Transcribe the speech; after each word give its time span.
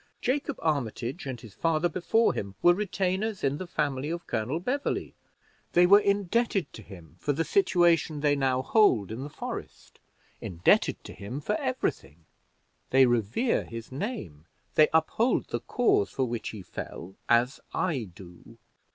"Jacob 0.19 0.57
Armitage, 0.63 1.27
and 1.27 1.41
his 1.41 1.53
father 1.53 1.87
before 1.87 2.33
him, 2.33 2.55
were 2.63 2.73
retainers 2.73 3.43
in 3.43 3.59
the 3.59 3.67
family 3.67 4.09
of 4.09 4.25
Colonel 4.25 4.59
Beverley; 4.59 5.13
they 5.73 5.85
were 5.85 5.99
indebted 5.99 6.73
to 6.73 6.81
him 6.81 7.17
for 7.19 7.33
the 7.33 7.43
situation 7.43 8.21
they 8.21 8.35
held 8.35 9.11
in 9.11 9.21
the 9.23 9.29
forest; 9.29 9.99
indebted 10.41 11.03
to 11.03 11.13
him 11.13 11.39
for 11.39 11.53
every 11.59 11.91
thing; 11.91 12.25
they 12.89 13.05
revere 13.05 13.63
his 13.63 13.91
name, 13.91 14.45
they 14.73 14.87
uphold 14.91 15.49
the 15.49 15.59
cause 15.59 16.09
for 16.09 16.25
which 16.25 16.49
he 16.49 16.63
fell, 16.63 17.13
as 17.29 17.59
I 17.71 18.05
do." 18.15 18.57